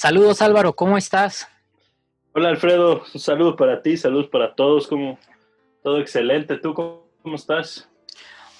[0.00, 1.46] Saludos Álvaro, ¿cómo estás?
[2.32, 5.18] Hola Alfredo, un saludo para ti, saludos para todos, como
[5.82, 6.56] todo excelente.
[6.56, 7.86] ¿Tú cómo, estás?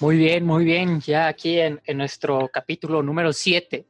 [0.00, 3.86] Muy bien, muy bien, ya aquí en, nuestro capítulo número 7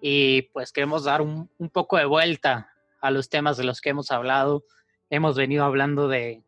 [0.00, 2.72] y pues queremos dar un, poco de vuelta
[3.02, 4.64] a los temas de los que hemos hablado.
[5.10, 6.44] Hemos venido hablando de,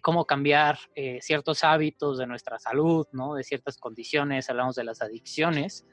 [0.00, 3.34] cómo cambiar eh, ciertos hábitos de nuestra salud, ¿no?
[3.34, 5.84] De ciertas condiciones, hablamos de las adicciones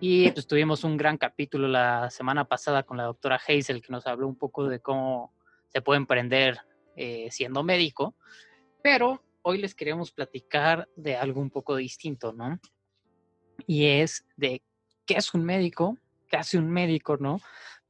[0.00, 4.06] y pues tuvimos un gran capítulo la semana pasada con la doctora Hazel que nos
[4.06, 5.32] habló un poco de cómo
[5.68, 6.60] se puede emprender
[6.96, 8.14] eh, siendo médico,
[8.82, 12.60] pero hoy les queremos platicar de algo un poco distinto, ¿no?
[13.66, 14.62] Y es de
[15.04, 17.40] qué es un médico, qué hace un médico, ¿no?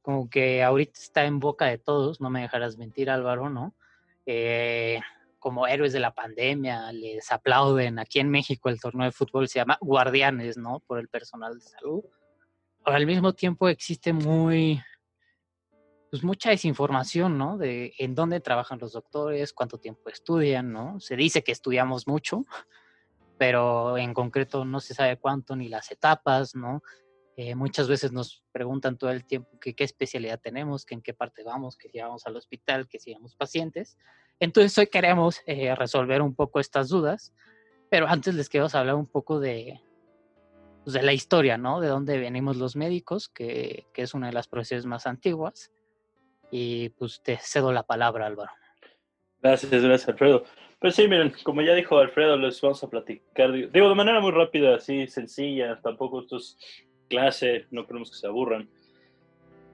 [0.01, 3.75] Como que ahorita está en boca de todos, no me dejarás mentir Álvaro, ¿no?
[4.25, 4.99] Eh,
[5.39, 7.99] como héroes de la pandemia, les aplauden.
[7.99, 10.81] Aquí en México el torneo de fútbol se llama Guardianes, ¿no?
[10.81, 12.03] Por el personal de salud.
[12.85, 14.81] al mismo tiempo existe muy,
[16.09, 17.57] pues mucha desinformación, ¿no?
[17.57, 20.99] De en dónde trabajan los doctores, cuánto tiempo estudian, ¿no?
[20.99, 22.45] Se dice que estudiamos mucho,
[23.37, 26.81] pero en concreto no se sabe cuánto ni las etapas, ¿no?
[27.41, 31.13] Eh, muchas veces nos preguntan todo el tiempo que, qué especialidad tenemos, que en qué
[31.13, 33.97] parte vamos, que si vamos al hospital, que si vamos pacientes.
[34.39, 37.33] Entonces hoy queremos eh, resolver un poco estas dudas,
[37.89, 39.81] pero antes les quiero hablar un poco de,
[40.83, 41.81] pues, de la historia, ¿no?
[41.81, 45.71] De dónde venimos los médicos, que, que, es una de las profesiones más antiguas.
[46.51, 48.51] Y pues te cedo la palabra, Álvaro.
[49.41, 50.43] Gracias, gracias, Alfredo.
[50.79, 54.31] Pues sí, miren, como ya dijo Alfredo, les vamos a platicar, digo, de manera muy
[54.31, 56.57] rápida, así, sencilla, tampoco esto es
[57.09, 58.69] clase, no queremos que se aburran,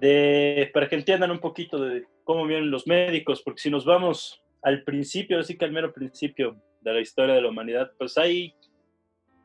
[0.01, 4.41] de, para que entiendan un poquito de cómo vienen los médicos, porque si nos vamos
[4.65, 8.55] al principio, así que al mero principio de la historia de la humanidad, pues hay,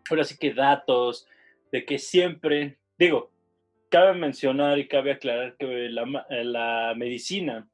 [0.09, 1.29] ahora sí que datos
[1.71, 3.31] de que siempre, digo,
[3.91, 7.69] cabe mencionar y cabe aclarar que la, la medicina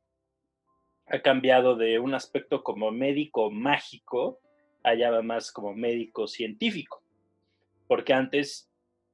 [1.07, 4.41] ha cambiado de un aspecto como médico mágico
[4.83, 7.01] allá más como médico científico,
[7.87, 8.69] porque antes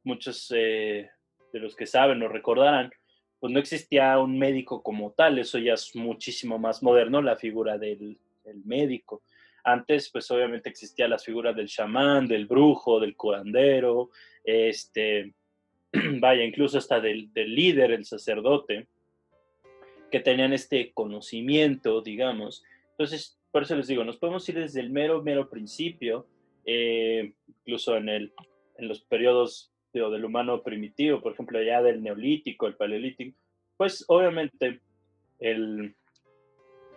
[0.04, 1.10] muchos eh,
[1.52, 2.92] de los que saben o recordarán,
[3.40, 7.76] pues no existía un médico como tal, eso ya es muchísimo más moderno, la figura
[7.76, 8.16] del,
[8.64, 9.22] médico.
[9.64, 14.10] Antes, pues obviamente existían las figuras del chamán, del brujo, del curandero,
[14.42, 15.34] este,
[16.18, 18.88] vaya, incluso hasta del, líder, el sacerdote,
[20.10, 22.64] que tenían este conocimiento, digamos.
[22.90, 26.26] Entonces, por eso les digo, nos podemos ir desde el mero, mero principio,
[26.64, 28.32] eh, incluso en, el,
[28.78, 33.36] en los periodos del humano primitivo, por ejemplo, ya del neolítico, el paleolítico,
[33.76, 34.80] pues obviamente
[35.38, 35.94] el,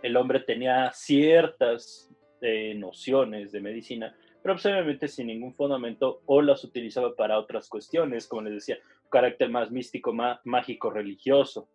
[0.06, 6.44] el hombre tenía ciertas eh, nociones de medicina, pero pues, obviamente sin ningún fundamento o
[6.44, 8.78] las utilizaba para otras cuestiones, como les decía,
[9.10, 11.68] carácter más místico, más mágico, religioso.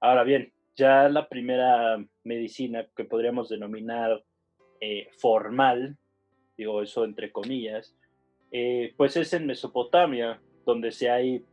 [0.00, 4.24] Ahora bien, ya la primera medicina que podríamos denominar
[4.80, 5.96] eh, formal,
[6.56, 7.96] digo eso entre comillas,
[8.50, 11.44] eh, pues es en Mesopotamia, donde se, hay,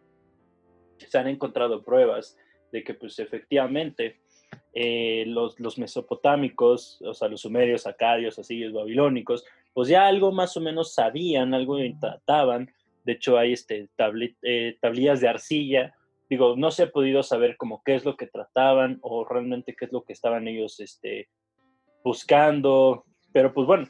[0.97, 2.35] se han encontrado pruebas
[2.71, 4.21] de que pues efectivamente
[4.77, 10.57] eh, los, los, mesopotámicos, o sea, los sumerios, acadios, asirios, babilónicos, pues ya algo más
[10.57, 12.69] o menos sabían, algo trataban.
[13.05, 13.87] De hecho, hay este,
[14.41, 15.95] eh, tablillas de arcilla.
[16.29, 19.85] Digo, no se ha podido saber como qué es lo que trataban o realmente qué
[19.85, 21.29] es lo que estaban ellos este,
[22.03, 23.05] buscando.
[23.31, 23.87] Pero pues bueno,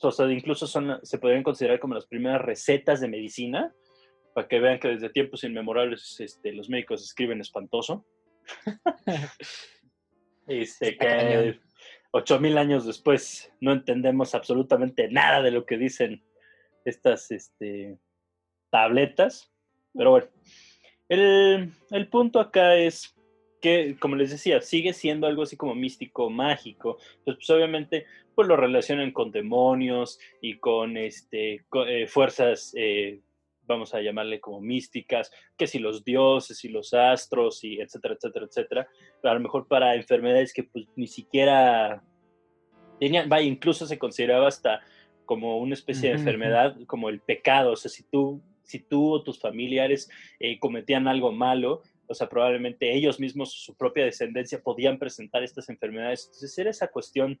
[0.00, 3.72] o sea, incluso son, se podrían considerar como las primeras recetas de medicina
[4.34, 8.04] para que vean que desde tiempos inmemorables este, los médicos escriben espantoso.
[10.66, 11.58] sé que
[12.10, 16.22] ocho mil años después no entendemos absolutamente nada de lo que dicen
[16.84, 17.98] estas este,
[18.70, 19.52] tabletas.
[19.92, 20.26] Pero bueno,
[21.08, 23.14] el, el punto acá es
[23.60, 26.98] que, como les decía, sigue siendo algo así como místico, mágico.
[27.18, 33.20] Entonces, pues obviamente, pues lo relacionan con demonios y con este, eh, fuerzas eh,
[33.66, 38.46] vamos a llamarle como místicas, que si los dioses y los astros y etcétera, etcétera,
[38.46, 38.88] etcétera,
[39.22, 42.02] a lo mejor para enfermedades que pues ni siquiera
[43.00, 44.80] tenían, vaya, incluso se consideraba hasta
[45.24, 49.22] como una especie de enfermedad, como el pecado, o sea, si tú si tú o
[49.22, 50.10] tus familiares
[50.40, 55.68] eh, cometían algo malo, o sea, probablemente ellos mismos, su propia descendencia, podían presentar estas
[55.68, 56.24] enfermedades.
[56.26, 57.40] Entonces era esa cuestión,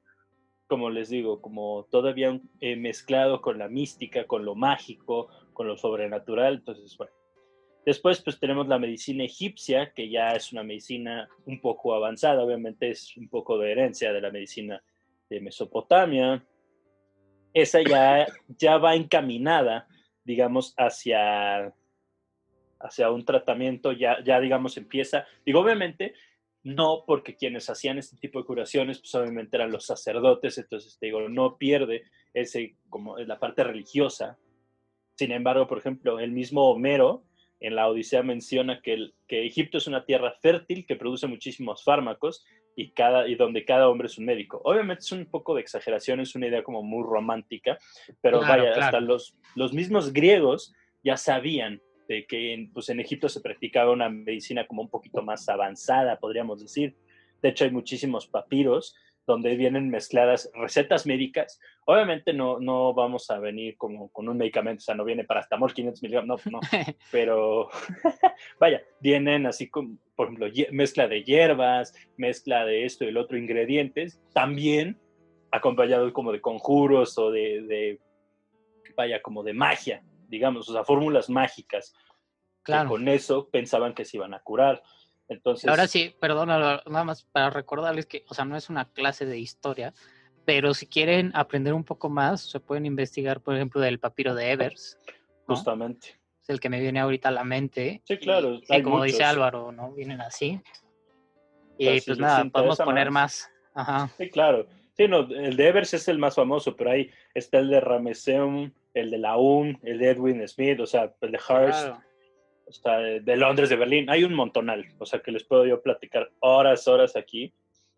[0.66, 5.76] como les digo, como todavía eh, mezclado con la mística, con lo mágico, con lo
[5.76, 6.54] sobrenatural.
[6.54, 7.12] Entonces, bueno.
[7.86, 12.90] Después, pues tenemos la medicina egipcia, que ya es una medicina un poco avanzada, obviamente
[12.90, 14.82] es un poco de herencia de la medicina
[15.28, 16.42] de Mesopotamia.
[17.52, 18.26] Esa ya,
[18.58, 19.86] ya va encaminada,
[20.24, 21.74] digamos, hacia
[22.84, 26.14] hacia un tratamiento, ya, ya digamos empieza, digo obviamente,
[26.62, 31.06] no porque quienes hacían este tipo de curaciones, pues obviamente eran los sacerdotes, entonces te
[31.06, 32.04] digo, no pierde
[32.34, 34.38] ese, como la parte religiosa.
[35.16, 37.24] Sin embargo, por ejemplo, el mismo Homero
[37.60, 41.82] en la Odisea menciona que, el, que Egipto es una tierra fértil que produce muchísimos
[41.84, 42.44] fármacos
[42.76, 44.60] y, cada, y donde cada hombre es un médico.
[44.64, 47.78] Obviamente es un poco de exageración, es una idea como muy romántica,
[48.20, 53.28] pero vaya, hasta los, los mismos griegos ya sabían de que en, pues en Egipto
[53.28, 56.96] se practicaba una medicina como un poquito más avanzada, podríamos decir.
[57.40, 58.94] De hecho, hay muchísimos papiros
[59.26, 61.60] donde vienen mezcladas recetas médicas.
[61.86, 65.40] Obviamente no, no vamos a venir como con un medicamento, o sea, no viene para
[65.40, 66.60] paracetamol 500 miligramos, no, no,
[67.10, 67.68] pero
[68.60, 73.38] vaya, vienen así como, por ejemplo, mezcla de hierbas, mezcla de esto y el otro
[73.38, 74.98] ingredientes, también
[75.50, 78.00] acompañado como de conjuros o de, de
[78.96, 81.94] vaya, como de magia, digamos, o sea, fórmulas mágicas.
[82.62, 82.88] Claro.
[82.88, 84.82] con eso pensaban que se iban a curar.
[85.28, 85.68] Entonces.
[85.68, 89.38] Ahora sí, perdona, nada más para recordarles que, o sea, no es una clase de
[89.38, 89.94] historia,
[90.44, 94.52] pero si quieren aprender un poco más, se pueden investigar, por ejemplo, del papiro de
[94.52, 94.98] Evers.
[95.46, 96.18] Justamente.
[96.42, 98.02] Es el que me viene ahorita a la mente.
[98.04, 98.60] Sí, claro.
[98.68, 99.92] Y, como dice Álvaro, ¿no?
[99.92, 100.60] Vienen así.
[101.78, 103.50] Y pues nada, podemos poner más.
[103.74, 104.10] Ajá.
[104.18, 104.66] Sí, claro.
[104.96, 108.70] Sí, no, el de Evers es el más famoso, pero ahí está el de Rameseum,
[108.92, 111.94] el de Laun, el de Edwin Smith, o sea, el de Hearst,
[112.66, 114.10] o sea, de Londres, de Berlín.
[114.10, 117.52] Hay un montonal, o sea, que les puedo yo platicar horas, horas aquí.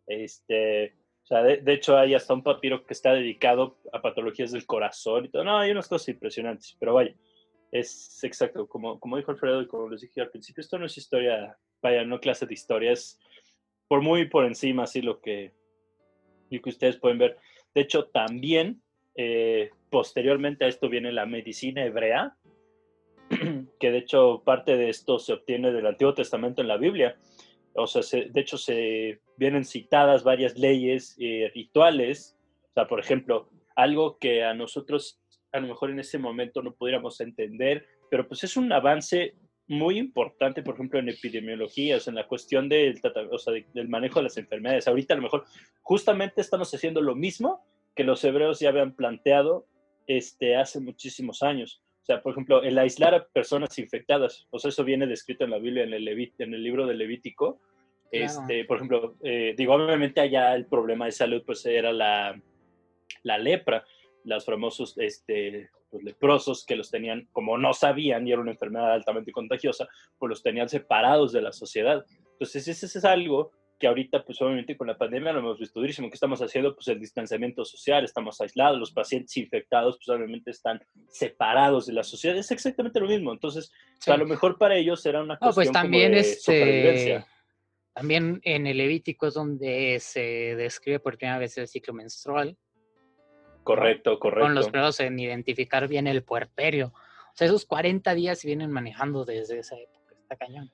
[0.07, 4.65] Este, o sea, de, hecho hay hasta un papiro que está dedicado a patologías del
[4.65, 5.43] corazón y todo.
[5.45, 7.15] No, hay unas cosas impresionantes, pero vaya,
[7.73, 10.97] es exacto, como, como dijo Alfredo y como les dije al principio, esto no es
[10.97, 13.19] historia, vaya, no clase de historia, es
[13.89, 15.53] por muy por encima, así lo que,
[16.49, 17.37] y que ustedes pueden ver.
[17.75, 18.81] De hecho, también
[19.17, 22.37] eh, posteriormente a esto viene la medicina hebrea,
[23.81, 27.17] que de hecho parte de esto se obtiene del Antiguo Testamento en la Biblia.
[27.75, 32.37] O sea, de hecho se vienen citadas varias leyes eh, rituales.
[32.71, 35.21] O sea, por ejemplo, algo que a nosotros
[35.53, 39.35] a lo mejor en ese momento no pudiéramos entender, pero pues es un avance
[39.69, 43.01] muy importante, por ejemplo, en epidemiología, en la cuestión del,
[43.31, 44.87] o del manejo de las enfermedades.
[44.87, 45.45] Ahorita a lo mejor
[45.83, 47.65] justamente estamos haciendo lo mismo
[47.95, 49.67] que los hebreos ya habían planteado
[50.07, 51.83] este, hace muchísimos años.
[52.07, 55.51] O sea, por ejemplo, el aislar a personas infectadas, o sea, eso viene descrito en
[55.51, 57.59] la Biblia, en el, en el libro de Levítico.
[58.13, 62.41] Este, por ejemplo, eh, digo, obviamente allá el problema de salud pues era la,
[63.25, 63.85] la lepra,
[64.23, 68.93] los famosos este, pues, leprosos que los tenían, como no sabían y era una enfermedad
[68.93, 72.07] altamente contagiosa, pues los tenían separados de la sociedad.
[72.35, 76.09] Entonces, ese es algo que ahorita, pues obviamente con la pandemia lo hemos visto durísimo,
[76.09, 80.81] que estamos haciendo pues el distanciamiento social, estamos aislados, los pacientes infectados pues obviamente están
[81.09, 83.71] separados de la sociedad, es exactamente lo mismo, entonces
[84.07, 87.25] a lo mejor para ellos era una pues, cuestión también de este,
[87.93, 92.57] También en el Levítico es donde se describe por primera vez el ciclo menstrual.
[93.63, 94.47] Correcto, correcto.
[94.47, 96.93] Con los primeros en identificar bien el puerperio.
[96.95, 100.71] O sea, esos 40 días se vienen manejando desde esa época, está cañón.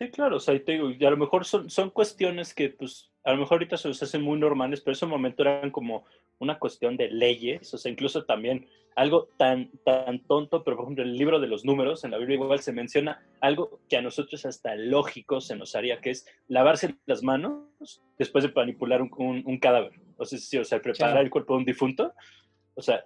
[0.00, 3.10] Sí, claro, o sea, te digo, y a lo mejor son, son cuestiones que, pues,
[3.22, 6.06] a lo mejor ahorita se los hacen muy normales, pero en ese momento eran como
[6.38, 8.66] una cuestión de leyes, o sea, incluso también
[8.96, 12.16] algo tan, tan tonto, pero por ejemplo, en el libro de los números, en la
[12.16, 16.26] Biblia igual se menciona algo que a nosotros hasta lógico se nos haría, que es
[16.48, 19.10] lavarse las manos después de manipular un,
[19.44, 19.92] un, cadáver.
[20.16, 22.14] O sea, sí, o sea, preparar el cuerpo de un difunto.
[22.74, 23.04] O sea,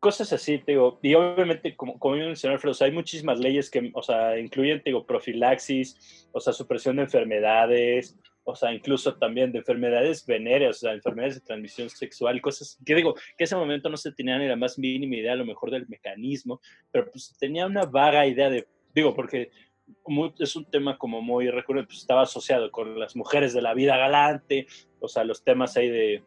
[0.00, 4.02] cosas así, te digo, y obviamente, como, como mencionó Alfredo, hay muchísimas leyes que, o
[4.02, 9.58] sea, incluyen, te digo, profilaxis, o sea, supresión de enfermedades, o sea, incluso también de
[9.58, 13.90] enfermedades venéreas, o sea, enfermedades de transmisión sexual, cosas que digo, que en ese momento
[13.90, 17.36] no se tenía ni la más mínima idea a lo mejor del mecanismo, pero pues
[17.38, 19.50] tenía una vaga idea de, digo, porque
[20.38, 23.98] es un tema como muy recurrente, pues estaba asociado con las mujeres de la vida
[23.98, 24.66] galante,
[24.98, 26.24] o sea, los temas ahí de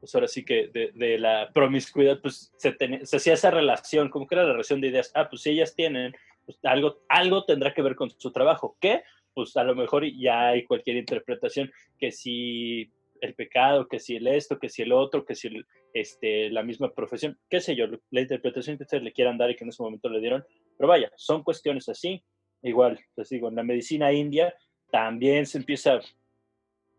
[0.00, 4.34] pues ahora sí que de, la promiscuidad, pues se, se hacía esa relación, como que
[4.34, 7.82] era la relación de ideas, ah, pues si ellas tienen, pues algo, algo tendrá que
[7.82, 9.02] ver con su trabajo, ¿qué?
[9.34, 14.26] Pues a lo mejor ya hay cualquier interpretación que si el pecado, que si el
[14.26, 15.50] esto, que si el otro, que si
[15.92, 19.56] este, la misma profesión, qué sé yo, la interpretación que ustedes le quieran dar y
[19.56, 20.44] que en ese momento le dieron,
[20.76, 22.22] pero vaya, son cuestiones así.
[22.62, 24.54] Igual, les digo, en la medicina india
[24.90, 26.00] también se empieza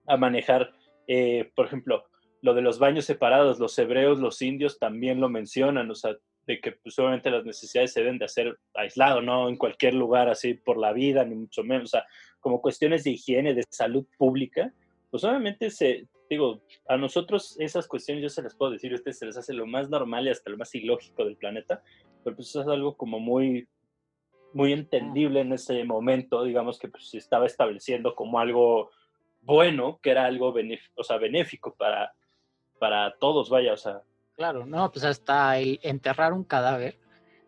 [0.07, 0.71] a manejar,
[1.07, 2.05] eh, por ejemplo,
[2.41, 6.15] lo de los baños separados, los hebreos, los indios también lo mencionan, o sea,
[6.45, 10.29] de que pues, obviamente las necesidades se deben de hacer aislado, no en cualquier lugar
[10.29, 12.05] así por la vida, ni mucho menos, o sea,
[12.39, 14.73] como cuestiones de higiene, de salud pública,
[15.11, 19.19] pues obviamente se, digo, a nosotros esas cuestiones yo se las puedo decir, a ustedes
[19.19, 21.81] se les hace lo más normal y hasta lo más ilógico del planeta,
[22.23, 23.67] pero pues es algo como muy,
[24.53, 28.91] muy entendible en ese momento, digamos que pues, se estaba estableciendo como algo
[29.41, 30.53] bueno, que era algo
[30.95, 32.13] o sea, benéfico para,
[32.79, 34.01] para todos, vaya, o sea.
[34.35, 36.99] Claro, no, pues hasta el enterrar un cadáver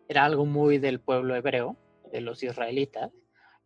[0.08, 1.76] era algo muy del pueblo hebreo,
[2.12, 3.12] de los israelitas.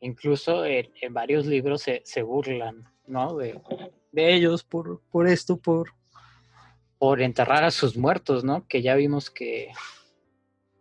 [0.01, 3.37] Incluso en, varios libros se, se, burlan, ¿no?
[3.37, 3.59] De,
[4.13, 5.91] de ellos por, por esto, por,
[6.99, 8.67] por enterrar a sus muertos, ¿no?
[8.69, 9.73] Que ya vimos que,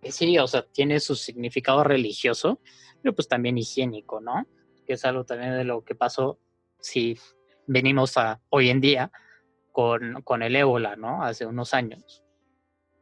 [0.01, 2.59] que sí, o sea, tiene su significado religioso,
[3.01, 4.45] pero pues también higiénico, ¿no?
[4.85, 6.37] Que es algo también de lo que pasó
[6.79, 7.17] si
[7.65, 9.11] venimos a hoy en día
[9.73, 11.23] con, con el ébola, ¿no?
[11.23, 12.23] Hace unos años,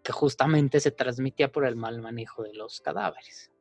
[0.03, 3.51] que justamente se transmitía por el mal manejo de los cadáveres.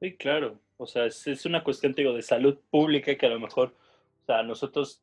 [0.00, 0.58] Sí, claro.
[0.78, 3.76] O sea, es, una cuestión, digo, de salud pública que a lo mejor,
[4.22, 5.02] o sea, nosotros,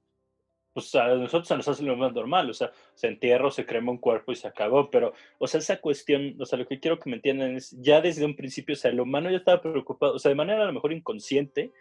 [0.74, 3.92] pues a nosotros se nos hace lo más normal, o sea, se entierra se crema
[3.92, 7.00] un cuerpo y se acabó, pero, o sea, esa cuestión, o sea, lo que quiero
[7.00, 10.16] que me entiendan es, ya desde un principio, o sea, el humano ya estaba preocupado,
[10.16, 11.72] o sea, de manera a lo mejor inconsciente,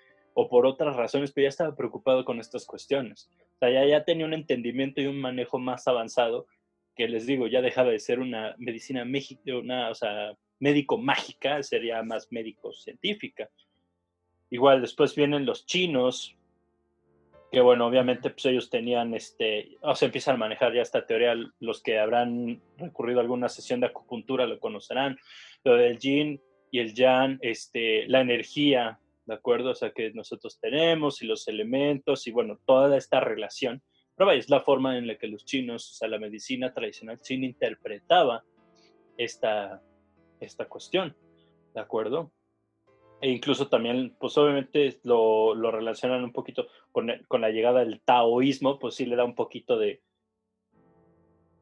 [0.41, 3.29] o por otras razones, pero ya estaba preocupado con estas cuestiones.
[3.57, 6.47] O sea, ya, ya tenía un entendimiento y un manejo más avanzado
[6.95, 9.05] que les digo, ya dejaba de ser una medicina
[9.47, 13.51] una, o sea, médico mágica, sería más médico científica.
[14.49, 16.37] Igual después vienen los chinos,
[17.51, 21.35] que bueno, obviamente pues ellos tenían, este, o sea, empiezan a manejar ya esta teoría,
[21.59, 25.19] los que habrán recurrido a alguna sesión de acupuntura lo conocerán,
[25.65, 26.41] lo del yin
[26.71, 29.71] y el yang, este, la energía, ¿de acuerdo?
[29.71, 33.83] O sea, que nosotros tenemos y los elementos y bueno, toda esta relación.
[34.17, 37.47] Pero es la forma en la que los chinos, o sea, la medicina tradicional china
[37.47, 38.43] interpretaba
[39.19, 39.83] esta,
[40.41, 41.15] esta cuestión,
[41.75, 42.33] ¿de acuerdo?
[43.21, 48.01] E incluso también, pues obviamente lo, lo relacionan un poquito con, con, la llegada del
[48.01, 50.01] taoísmo, pues sí le da un poquito de,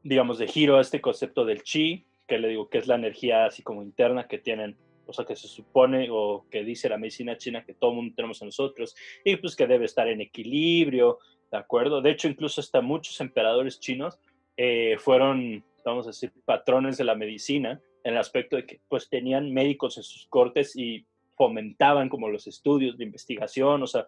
[0.03, 3.45] digamos, de giro a este concepto del chi, que le digo que es la energía
[3.45, 7.37] así como interna que tienen o sea, que se supone o que dice la medicina
[7.37, 11.19] china que todo mundo tenemos a nosotros, y pues que debe estar en equilibrio,
[11.51, 12.01] ¿de acuerdo?
[12.01, 14.19] De hecho, incluso hasta muchos emperadores chinos
[14.57, 19.09] eh, fueron, vamos a decir, patrones de la medicina, en el aspecto de que pues
[19.09, 24.07] tenían médicos en sus cortes y fomentaban como los estudios de investigación, o sea,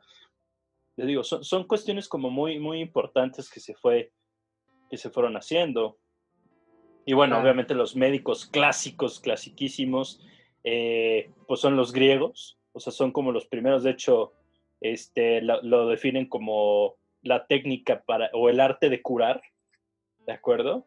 [0.96, 4.12] les digo, son, son cuestiones como muy, muy importantes que se, fue,
[4.90, 5.98] que se fueron haciendo.
[7.06, 10.22] Y bueno, obviamente los médicos clásicos, clasiquísimos,
[10.64, 14.34] eh, pues son los griegos, o sea, son como los primeros, de hecho,
[14.82, 19.42] este, lo, definen como la técnica para, o el arte de curar,
[20.26, 20.86] ¿de acuerdo?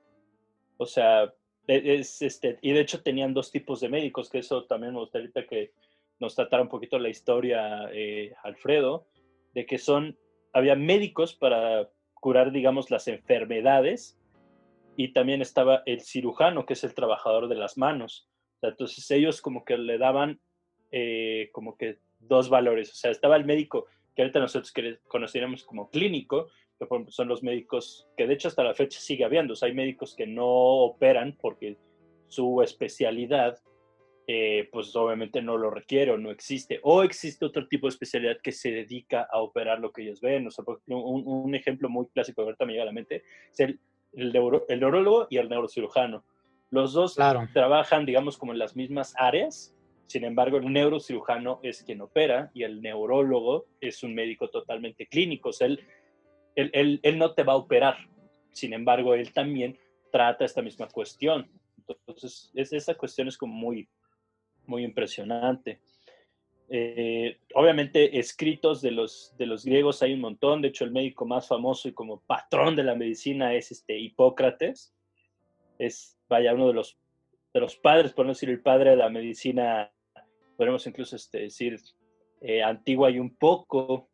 [0.78, 1.32] O sea,
[1.66, 5.00] e, es, este, y de hecho tenían dos tipos de médicos, que eso también me
[5.00, 5.72] gustaría que
[6.20, 9.06] nos tratara un poquito la historia, eh, Alfredo,
[9.54, 10.16] de que son,
[10.52, 14.18] había médicos para curar, digamos, las enfermedades,
[14.96, 18.28] y también estaba el cirujano, que es el trabajador de las manos.
[18.68, 20.40] Entonces ellos como que le daban
[20.90, 22.90] eh, como que dos valores.
[22.90, 24.72] O sea, estaba el médico que ahorita nosotros
[25.08, 29.54] conociéramos como clínico, que son los médicos que de hecho hasta la fecha sigue habiendo.
[29.54, 31.76] O sea, hay médicos que no operan porque
[32.28, 33.58] su especialidad
[34.26, 36.80] eh, pues obviamente no lo requiere o no existe.
[36.82, 40.46] O existe otro tipo de especialidad que se dedica a operar lo que ellos ven.
[40.46, 43.80] O sea, un, un ejemplo muy clásico, ahorita me llega a la mente, es el,
[44.12, 44.32] el,
[44.68, 46.24] el neurólogo y el neurocirujano.
[46.72, 47.14] Los dos
[47.52, 49.76] trabajan, digamos, como en las mismas áreas.
[50.06, 55.50] Sin embargo, el neurocirujano es quien opera y el neurólogo es un médico totalmente clínico.
[55.50, 55.84] O sea, él,
[56.56, 57.98] él, él, no te va a operar.
[58.52, 59.78] Sin embargo, él también
[60.10, 61.46] trata esta misma cuestión.
[61.76, 63.86] Entonces, es, esa cuestión es como muy,
[64.64, 65.78] muy impresionante.
[66.70, 70.62] Eh, obviamente, escritos de los, de los griegos hay un montón.
[70.62, 74.94] De hecho, el médico más famoso y como patrón de la medicina es este Hipócrates.
[75.78, 76.98] Es vaya, uno de los,
[77.54, 79.92] de los padres, por no decir el padre de la medicina,
[80.56, 81.78] podemos incluso este, decir
[82.40, 84.08] eh, antigua y un poco,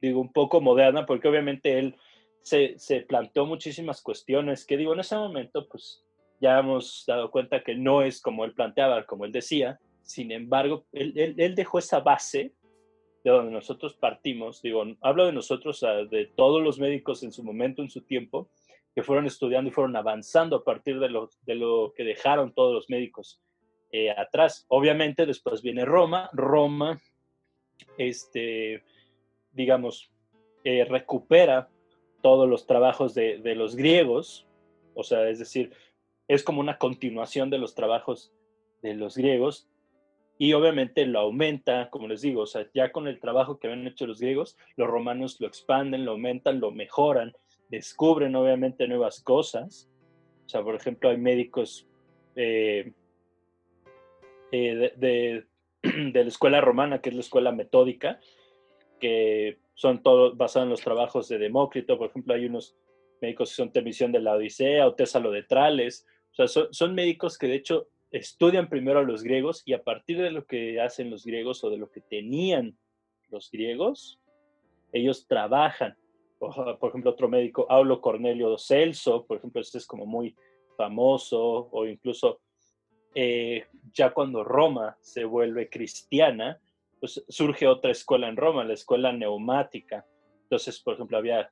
[0.00, 1.96] digo, un poco moderna, porque obviamente él
[2.42, 6.04] se, se, planteó muchísimas cuestiones que digo, en ese momento, pues
[6.40, 10.86] ya hemos dado cuenta que no es como él planteaba, como él decía, sin embargo,
[10.92, 12.54] él, él, él dejó esa base
[13.24, 17.82] de donde nosotros partimos, digo, hablo de nosotros, de todos los médicos en su momento,
[17.82, 18.48] en su tiempo,
[18.98, 22.74] que fueron estudiando y fueron avanzando a partir de lo, de lo que dejaron todos
[22.74, 23.40] los médicos
[23.92, 24.66] eh, atrás.
[24.66, 26.28] Obviamente después viene Roma.
[26.32, 27.00] Roma,
[27.96, 28.82] este,
[29.52, 30.10] digamos,
[30.64, 31.68] eh, recupera
[32.22, 34.48] todos los trabajos de, de, los griegos,
[34.94, 35.72] o sea, es decir,
[36.26, 38.32] es como una continuación de los trabajos
[38.82, 39.68] de los griegos
[40.38, 43.86] y obviamente lo aumenta, como les digo, o sea, ya con el trabajo que habían
[43.86, 47.32] hecho los griegos, los romanos lo expanden, lo aumentan, lo mejoran,
[47.68, 49.90] descubren obviamente nuevas cosas.
[50.46, 51.86] O sea, por ejemplo, hay médicos
[52.36, 52.92] eh,
[54.52, 55.44] eh, de,
[55.82, 58.20] de, la escuela romana, que es la escuela metódica,
[58.98, 61.98] que son todos basados en los trabajos de Demócrito.
[61.98, 62.76] Por ejemplo, hay unos
[63.20, 66.06] médicos que son Temisión de la Odisea o Tésalo de Trales.
[66.32, 69.82] O sea, son, son médicos que de hecho estudian primero a los griegos y a
[69.82, 72.76] partir de lo que hacen los griegos o de lo que tenían
[73.30, 74.18] los griegos,
[74.92, 75.96] ellos trabajan.
[76.38, 80.36] Por ejemplo, otro médico, Aulo Cornelio Celso, por ejemplo, este es como muy
[80.76, 82.40] famoso, o incluso
[83.14, 86.60] eh, ya cuando Roma se vuelve cristiana,
[87.00, 90.06] pues surge otra escuela en Roma, la escuela neumática.
[90.42, 91.50] Entonces, por ejemplo, había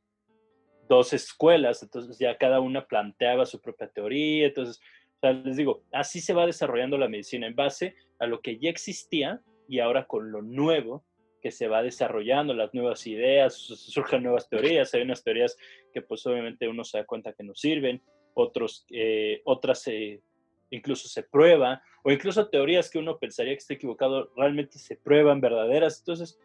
[0.88, 4.80] dos escuelas, entonces ya cada una planteaba su propia teoría, entonces
[5.22, 9.40] les digo, así se va desarrollando la medicina en base a lo que ya existía
[9.68, 11.04] y ahora con lo nuevo
[11.50, 15.56] se va desarrollando, las nuevas ideas, surgen nuevas teorías, hay unas teorías
[15.92, 18.02] que pues obviamente uno se da cuenta que no sirven,
[18.34, 19.88] otros, eh, otras
[20.70, 25.40] incluso se prueba, o incluso teorías que uno pensaría que está equivocado, realmente se prueban
[25.40, 26.38] verdaderas, entonces,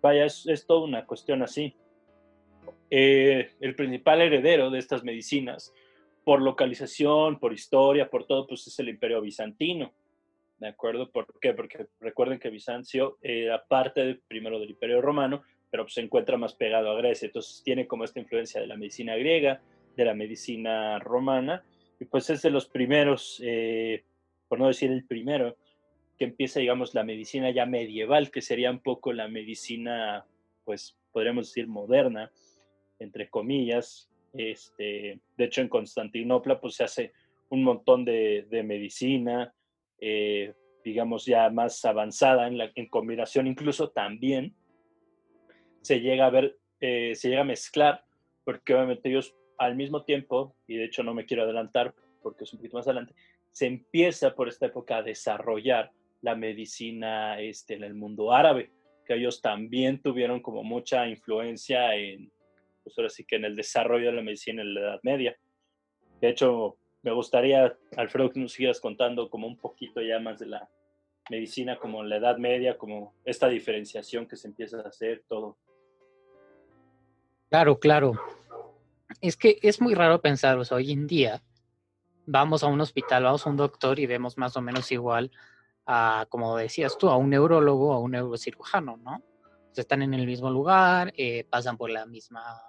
[0.00, 1.76] vaya, es, es toda una cuestión así.
[2.90, 5.72] Eh, el principal heredero de estas medicinas
[6.24, 9.92] por localización, por historia, por todo, pues es el imperio bizantino.
[10.58, 11.10] ¿De acuerdo?
[11.10, 11.54] ¿Por qué?
[11.54, 16.90] Porque recuerden que Bizancio era parte primero del imperio romano, pero se encuentra más pegado
[16.90, 17.26] a Grecia.
[17.26, 19.60] Entonces tiene como esta influencia de la medicina griega,
[19.96, 21.62] de la medicina romana,
[22.00, 24.04] y pues es de los primeros, eh,
[24.48, 25.56] por no decir el primero,
[26.18, 30.26] que empieza, digamos, la medicina ya medieval, que sería un poco la medicina,
[30.64, 32.32] pues podríamos decir moderna,
[32.98, 37.12] entre comillas, este, de hecho, en Constantinopla pues, se hace
[37.50, 39.54] un montón de, medicina,
[40.00, 44.54] eh, digamos, ya más avanzada en, combinación, incluso también
[45.82, 48.04] se llega a ver, eh, se llega a mezclar,
[48.44, 52.52] porque obviamente ellos al mismo tiempo, y de hecho no me quiero adelantar porque es
[52.52, 53.14] un poquito más adelante,
[53.52, 58.70] se empieza por esta época a desarrollar la medicina este, en el mundo árabe,
[59.04, 62.30] que ellos también tuvieron como mucha influencia en,
[62.84, 65.36] pues ahora sí que en el desarrollo de la medicina en la Edad Media.
[66.20, 66.76] De hecho,
[67.08, 70.68] me gustaría, Alfredo, que nos sigas contando como un poquito ya más de la
[71.30, 75.56] medicina como la Edad Media, como esta diferenciación que se empieza a hacer, todo.
[77.48, 78.12] Claro, claro.
[79.22, 81.42] Es que es muy raro pensar, o sea, hoy en día
[82.26, 85.30] vamos a un hospital, vamos a un doctor y vemos más o menos igual
[85.86, 89.22] a, como decías tú, a un neurólogo a un neurocirujano, ¿no?
[89.72, 92.60] Sea, están en el mismo lugar, eh, pasan por la misma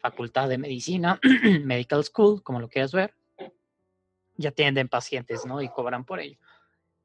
[0.00, 1.20] facultad de medicina,
[1.64, 3.14] medical school, como lo quieras ver,
[4.36, 5.60] ya atienden pacientes, ¿no?
[5.60, 6.38] Y cobran por ello.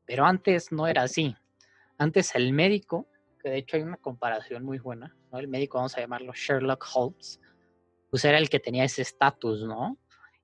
[0.05, 1.35] Pero antes no era así.
[1.97, 3.07] Antes el médico,
[3.41, 5.39] que de hecho hay una comparación muy buena, ¿no?
[5.39, 7.39] El médico, vamos a llamarlo Sherlock Holmes,
[8.09, 9.97] pues era el que tenía ese estatus, ¿no?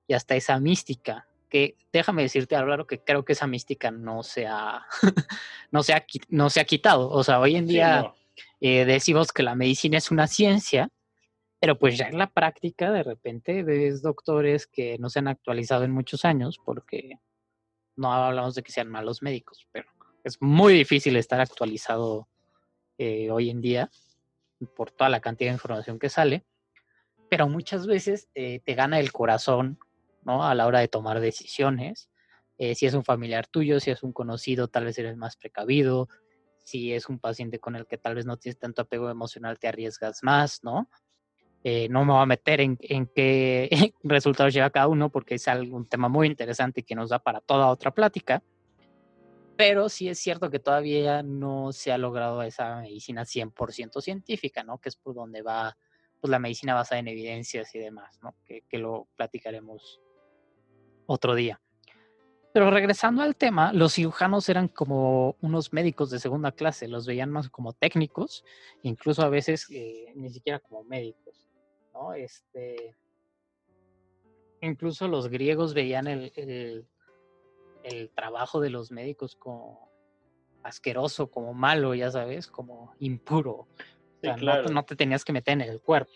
[0.06, 4.46] Y hasta esa mística, que déjame decirte, Álvaro, que creo que esa mística no se
[4.46, 4.86] ha,
[5.70, 7.08] no se ha, no se ha quitado.
[7.10, 8.12] O sea, hoy en día
[8.60, 10.90] eh, decimos que la medicina es una ciencia,
[11.60, 15.84] pero pues ya en la práctica de repente ves doctores que no se han actualizado
[15.84, 17.18] en muchos años porque
[17.96, 19.88] no hablamos de que sean malos médicos, pero
[20.24, 22.28] es muy difícil estar actualizado
[22.96, 23.90] eh, hoy en día
[24.74, 26.46] por toda la cantidad de información que sale,
[27.28, 29.78] pero muchas veces eh, te gana el corazón
[30.22, 30.44] ¿no?
[30.44, 32.10] a la hora de tomar decisiones.
[32.58, 36.08] si es un familiar tuyo, si es un conocido, tal vez eres más precavido,
[36.62, 39.68] si es un paciente con el que tal vez no tienes tanto apego emocional, te
[39.68, 40.88] arriesgas más, ¿no?
[41.62, 43.68] Eh, no me voy a meter en, qué
[44.02, 47.68] resultados lleva cada uno porque es un tema muy interesante que nos da para toda
[47.68, 48.42] otra plática.
[49.56, 54.78] Pero sí es cierto que todavía no se ha logrado esa medicina 100% científica, ¿no?
[54.78, 55.76] Que es por donde va
[56.18, 58.34] pues, la medicina basada en evidencias y demás, ¿no?
[58.46, 60.00] Que, que lo platicaremos
[61.06, 61.60] otro día.
[62.52, 67.30] Pero regresando al tema, los cirujanos eran como unos médicos de segunda clase, los veían
[67.30, 68.44] más como técnicos,
[68.82, 71.29] incluso a veces eh, ni siquiera como médicos,
[72.00, 72.14] ¿no?
[72.14, 72.96] Este,
[74.60, 76.86] incluso los griegos veían el,
[77.84, 79.90] el, trabajo de los médicos como
[80.62, 83.68] asqueroso, como malo, ya sabes, como impuro.
[84.22, 86.12] no, no te tenías que meter en el cuerpo.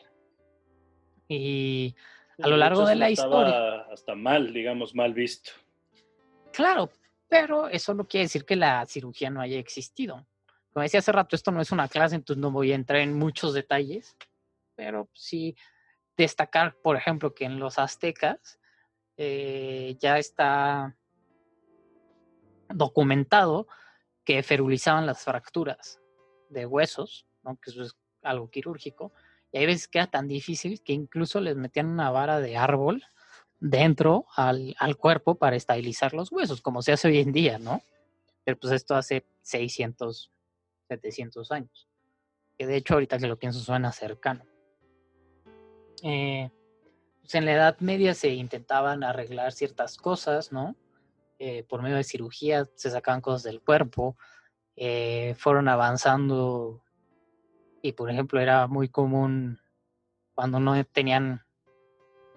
[1.28, 1.94] Y
[2.42, 3.80] a lo largo de la historia.
[3.90, 5.52] Hasta mal, digamos, mal visto.
[6.52, 6.90] Claro,
[7.28, 10.26] pero eso no quiere decir que la cirugía no haya existido.
[10.72, 13.16] Como decía hace rato, esto no es una clase, entonces no voy a entrar en
[13.16, 14.16] muchos detalles,
[14.76, 15.56] pero sí
[16.16, 18.58] destacar, por ejemplo, que en los aztecas
[19.16, 20.96] eh, ya está
[22.68, 23.68] documentado
[24.24, 26.00] que ferulizaban las fracturas
[26.48, 27.56] de huesos, ¿no?
[27.56, 29.12] que eso es algo quirúrgico,
[29.52, 33.04] y hay veces que era tan difícil que incluso les metían una vara de árbol
[33.60, 37.82] dentro al, al, cuerpo para estabilizar los huesos, como se hace hoy en día, ¿no?
[38.44, 40.32] Pero pues esto hace 600,
[40.88, 41.88] 700 años.
[42.58, 44.44] Que de hecho ahorita que lo pienso suena cercano.
[46.02, 46.50] Eh,
[47.20, 50.76] pues en la Edad Media se intentaban arreglar ciertas cosas, ¿no?
[51.38, 54.16] Eh, por medio de cirugía se sacaban cosas del cuerpo,
[54.76, 56.82] eh, fueron avanzando
[57.82, 59.60] y por ejemplo era muy común
[60.34, 61.42] cuando no tenían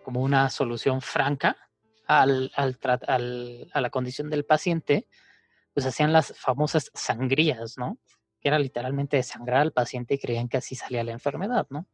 [0.04, 1.58] como una solución franca
[2.06, 5.08] al, a la condición del paciente,
[5.74, 8.00] pues hacían las famosas sangrías, ¿no?
[8.40, 11.88] Que era literalmente desangrar al paciente y creían que así salía la enfermedad, ¿no?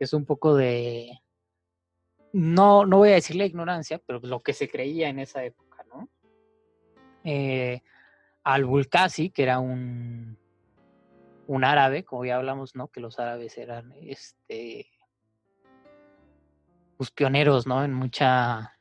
[0.00, 1.20] Es un poco de,
[2.32, 5.84] no, no voy a decir la ignorancia, pero lo que se creía en esa época,
[5.88, 6.08] ¿no?
[7.22, 7.82] Eh,
[8.42, 10.40] Al-Bulkasi, que era un
[11.50, 12.86] un árabe, como ya hablamos, ¿no?
[12.86, 14.86] Que los árabes eran este
[16.96, 17.82] pues, pioneros, ¿no?
[17.82, 18.76] En mucha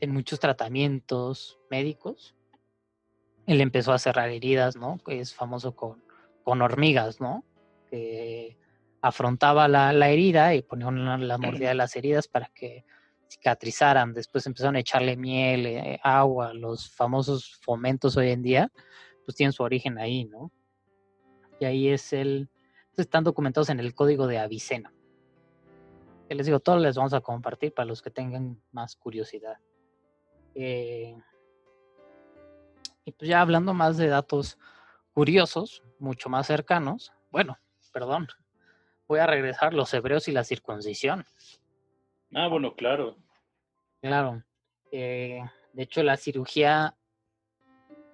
[0.00, 2.36] en muchos tratamientos médicos.
[3.48, 4.98] Él empezó a cerrar heridas, ¿no?
[5.04, 6.04] Que es famoso con,
[6.44, 7.42] con hormigas, ¿no?
[7.90, 8.56] Que
[9.00, 12.84] afrontaba la, la herida y ponía la mordida de las heridas para que
[13.30, 14.14] cicatrizaran.
[14.14, 18.72] Después empezaron a echarle miel, eh, agua, los famosos fomentos hoy en día,
[19.24, 20.50] pues tienen su origen ahí, ¿no?
[21.60, 22.48] y ahí es el,
[22.96, 24.92] están documentados en el código de Avicena.
[26.28, 29.58] Que les digo, todos les vamos a compartir para los que tengan más curiosidad.
[30.54, 31.16] Eh,
[33.04, 34.58] y pues ya hablando más de datos
[35.14, 37.58] curiosos, mucho más cercanos, bueno,
[37.92, 38.28] perdón,
[39.08, 41.24] voy a regresar los hebreos y la circuncisión.
[42.34, 43.16] Ah, bueno, claro.
[44.00, 44.44] Claro.
[44.92, 45.40] Eh,
[45.72, 46.94] de hecho, la cirugía,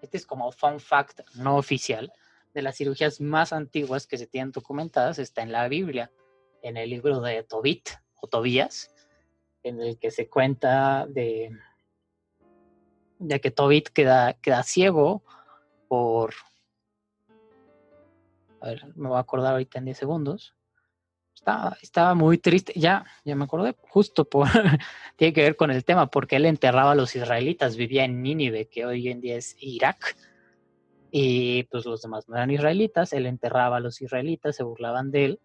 [0.00, 2.12] este es como fun fact no oficial,
[2.54, 6.12] de las cirugías más antiguas que se tienen documentadas está en la Biblia,
[6.62, 8.94] en el libro de Tobit o Tobías,
[9.64, 11.50] en el que se cuenta de,
[13.18, 15.24] de que Tobit queda, queda ciego
[15.88, 16.34] por...
[18.60, 20.54] A ver, me voy a acordar ahorita en 10 segundos.
[21.44, 24.48] Estaba, estaba muy triste, ya, ya me acordé, justo por,
[25.16, 28.68] tiene que ver con el tema, porque él enterraba a los israelitas, vivía en Nínive,
[28.68, 30.16] que hoy en día es Irak,
[31.10, 35.24] y pues los demás no eran israelitas, él enterraba a los israelitas, se burlaban de
[35.26, 35.40] él,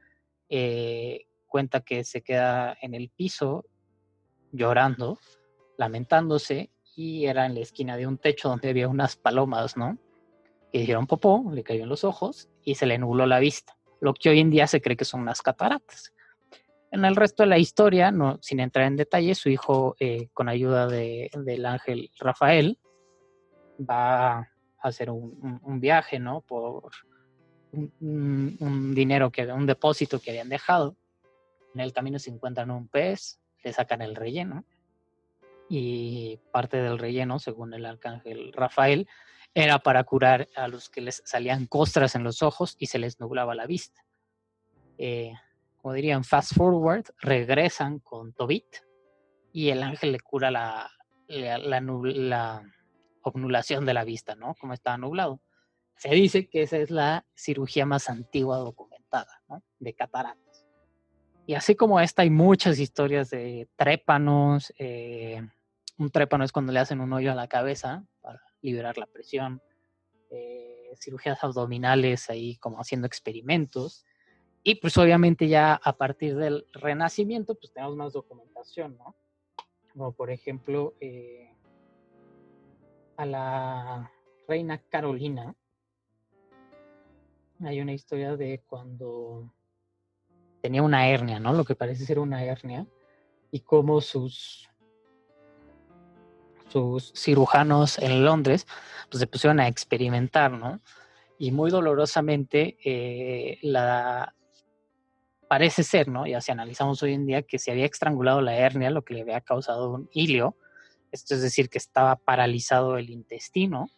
[0.48, 3.66] eh, cuenta que se queda en el piso
[4.54, 5.20] llorando,
[5.78, 9.98] lamentándose, y era en la esquina de un techo donde había unas palomas, ¿no?
[10.72, 14.14] Que hicieron popó, le cayó en los ojos y se le nubló la vista, lo
[14.14, 16.14] que hoy en día se cree que son unas cataratas.
[16.92, 20.50] En el resto de la historia, no, sin entrar en detalle, su hijo, eh, con
[20.50, 22.80] ayuda de, del ángel Rafael,
[23.80, 24.50] va
[24.82, 26.42] hacer un, viaje, ¿no?
[26.42, 26.92] Por
[27.72, 30.96] un, dinero, que un depósito que habían dejado.
[31.76, 34.66] En el camino se encuentran un pez, le sacan el relleno
[35.70, 39.08] y parte del relleno, según el arcángel Rafael,
[39.54, 43.20] era para curar a los que les salían costras en los ojos y se les
[43.20, 44.06] nublaba la vista.
[44.98, 45.34] Eh,
[45.78, 48.78] como dirían, fast forward, regresan con Tobit
[49.52, 50.92] y el ángel le cura la,
[51.28, 52.64] la, la, la
[53.22, 54.56] obnulación de la vista, ¿no?
[54.60, 55.42] Como estaba nublado.
[55.96, 59.64] Se dice que esa es la cirugía más antigua documentada, ¿no?
[59.80, 60.66] De cataratas.
[61.46, 64.72] Y así como esta, hay muchas historias de trépanos.
[64.78, 65.42] Eh,
[65.98, 69.62] un trépano es cuando le hacen un hoyo a la cabeza para liberar la presión.
[70.32, 74.06] Eh, cirugías abdominales, ahí como haciendo experimentos.
[74.63, 79.15] Y pues obviamente ya a partir del renacimiento, pues tenemos más documentación, ¿no?
[79.93, 81.50] Como por ejemplo, eh,
[83.17, 84.12] a la
[84.48, 85.56] reina Carolina,
[87.62, 89.54] hay una historia de cuando
[90.62, 91.54] tenía una hernia, ¿no?
[91.54, 92.88] Lo que parece ser una hernia,
[93.52, 94.69] y cómo sus,
[96.71, 98.67] sus cirujanos en Londres
[99.10, 100.79] pues, se pusieron a experimentar, ¿no?
[101.38, 104.36] Y muy dolorosamente eh, la
[105.47, 106.27] parece ser, ¿no?
[106.27, 109.21] Ya si analizamos hoy en día que se había estrangulado la hernia, lo que le
[109.21, 110.55] había causado un hilio,
[111.12, 113.89] esto es decir, que estaba paralizado el intestino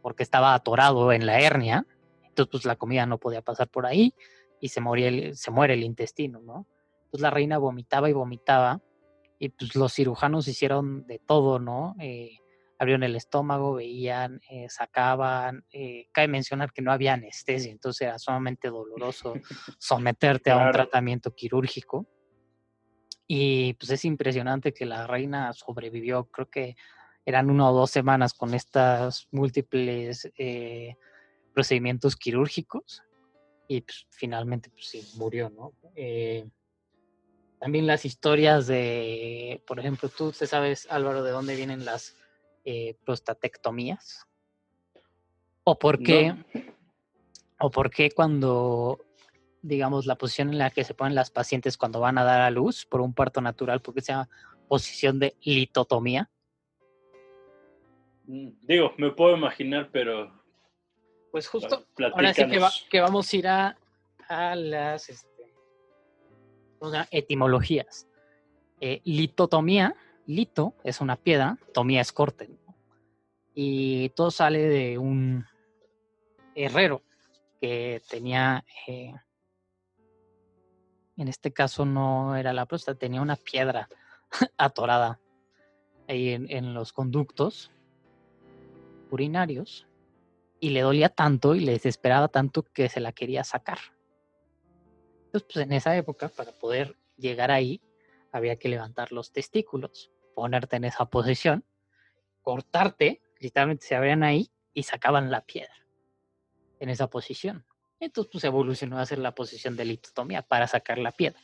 [0.00, 1.86] porque estaba atorado en la hernia.
[2.28, 4.14] Entonces, pues la comida no podía pasar por ahí
[4.60, 6.66] y se, moría se muere el intestino, ¿no?
[7.10, 8.80] pues la reina vomitaba y vomitaba
[9.38, 11.94] y pues los cirujanos hicieron de todo, ¿no?
[12.00, 12.38] Eh,
[12.78, 15.64] abrieron el estómago, veían, eh, sacaban.
[15.72, 19.34] Eh, cabe mencionar que no había anestesia, entonces era sumamente doloroso
[19.78, 22.06] someterte a un tratamiento quirúrgico.
[23.26, 26.76] Y pues es impresionante que la reina sobrevivió, creo que
[27.24, 30.30] eran una o dos semanas con estas múltiples
[31.52, 33.02] procedimientos quirúrgicos
[33.66, 35.72] y pues, finalmente pues sí, murió, ¿no?
[37.58, 42.16] También las historias de, por ejemplo, tú te sabes, Álvaro, de dónde vienen las
[42.64, 44.26] eh, prostatectomías.
[45.64, 46.34] O por qué,
[47.58, 49.00] o por qué cuando,
[49.62, 52.50] digamos, la posición en la que se ponen las pacientes cuando van a dar a
[52.50, 54.28] luz por un parto natural, porque se llama
[54.68, 56.30] posición de litotomía.
[58.26, 60.32] Mm, digo, me puedo imaginar, pero...
[61.32, 62.44] Pues justo, ahora sí
[62.88, 63.76] que, vamos a ir a,
[64.28, 65.26] a las...
[67.10, 68.06] Etimologías.
[68.80, 69.94] Eh, litotomía,
[70.26, 72.50] lito es una piedra, tomía es corte.
[73.54, 75.46] Y todo sale de un
[76.54, 77.02] herrero
[77.60, 79.14] que tenía, eh,
[81.16, 83.88] en este caso no era la próstata, tenía una piedra
[84.58, 85.20] atorada
[86.08, 87.70] ahí en, en los conductos
[89.10, 89.86] urinarios
[90.60, 93.78] y le dolía tanto y le desesperaba tanto que se la quería sacar
[95.42, 97.80] pues en esa época, para poder llegar ahí,
[98.32, 101.64] había que levantar los testículos, ponerte en esa posición,
[102.42, 105.74] cortarte, literalmente se abrían ahí y sacaban la piedra
[106.78, 107.64] en esa posición.
[107.98, 111.40] Entonces, pues evolucionó a hacer la posición de litotomía para sacar la piedra,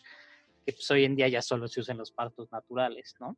[0.65, 3.37] que pues hoy en día ya solo se usa en los partos naturales, ¿no?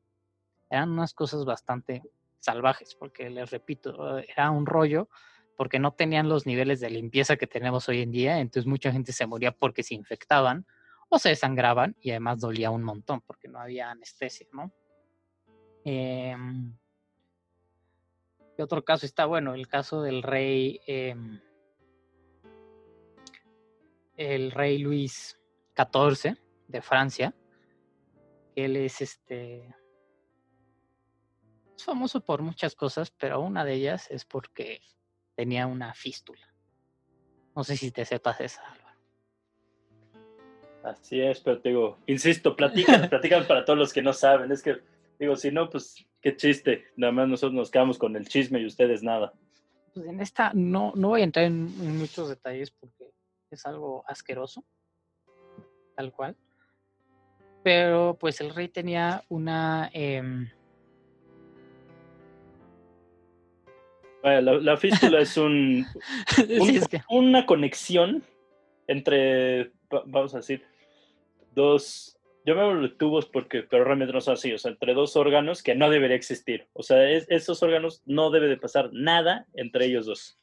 [0.69, 2.03] Eran unas cosas bastante
[2.41, 5.09] salvajes, porque les repito, era un rollo
[5.57, 9.13] porque no tenían los niveles de limpieza que tenemos hoy en día, entonces mucha gente
[9.13, 10.67] se moría porque se infectaban
[11.09, 14.73] o se desangraban y además dolía un montón porque no había anestesia, ¿no?
[15.85, 16.77] Em,
[18.57, 21.41] y otro caso está, bueno, el caso del rey, em,
[24.17, 25.39] el rey Luis
[25.77, 26.37] XIV
[26.69, 27.35] de Francia,
[28.55, 29.75] él es este
[31.77, 34.81] es famoso por muchas cosas, pero una de ellas es porque
[35.35, 36.55] tenía una fístula.
[37.55, 38.85] No sé si te sepas esa, Álvaro.
[40.83, 44.53] Así es, pero te digo, insisto, platican, platican para todos los que no saben.
[44.53, 44.77] Es que,
[45.19, 46.87] digo, si no, pues qué chiste.
[46.97, 49.33] Nada más nosotros nos quedamos con el chisme y ustedes nada.
[49.95, 53.13] Pues en esta no, no voy a entrar en, muchos detalles porque
[53.51, 54.65] es algo asqueroso,
[55.95, 56.37] tal cual.
[57.63, 59.91] Pero pues el rey tenía una...
[64.25, 65.87] Em, La, fístula es, un,
[67.11, 68.25] una conexión
[68.87, 69.73] entre,
[70.07, 70.65] vamos a decir,
[71.55, 74.95] dos, yo me hablo de tubos porque, pero realmente no son así, o sea, entre
[74.95, 76.67] dos órganos que no debería existir.
[76.73, 80.39] O sea, esos órganos no debe de pasar nada entre ellos dos.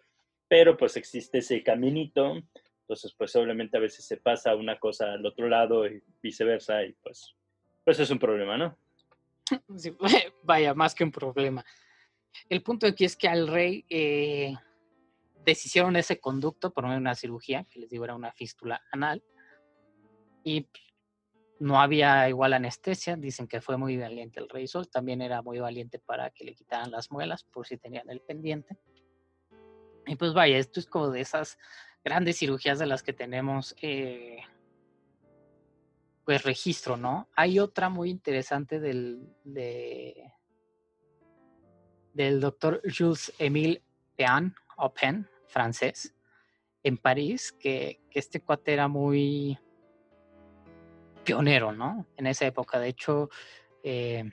[0.47, 2.39] Pero pues existe ese caminito,
[2.81, 6.93] entonces pues obviamente a veces se pasa una cosa al otro lado y viceversa y
[7.01, 7.35] pues,
[7.83, 8.77] pues es un problema, ¿no?
[10.43, 11.65] vaya, más que un problema.
[12.49, 14.53] El punto aquí es que al rey eh,
[15.45, 19.23] deshicieron ese conducto por una cirugía, que les digo era una fístula anal,
[20.43, 20.67] y
[21.59, 25.59] no había igual anestesia, dicen que fue muy valiente el rey Sol, también era muy
[25.59, 28.77] valiente para que le quitaran las muelas por si tenían el pendiente.
[30.07, 31.59] Y pues vaya, esto es como de esas
[32.03, 34.39] grandes cirugías de las que tenemos eh,
[36.25, 37.29] pues registro, ¿no?
[37.35, 40.33] Hay otra muy interesante del, de,
[42.13, 43.81] del doctor Jules Émile
[44.15, 44.93] Pean, o
[45.47, 46.13] francés,
[46.83, 49.57] en París, que, este cuate era muy
[51.23, 52.07] pionero, ¿no?
[52.17, 53.29] En esa época, de hecho,
[53.83, 54.29] eh,